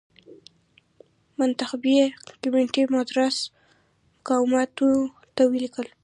منتخبي 1.37 1.95
کمېټې 2.41 2.83
مدراس 2.93 3.37
مقاماتو 4.15 4.89
ته 5.35 5.41
ولیکل. 5.51 5.87